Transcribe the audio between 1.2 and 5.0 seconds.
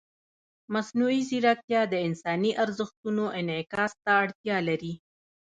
ځیرکتیا د انساني ارزښتونو انعکاس ته اړتیا لري.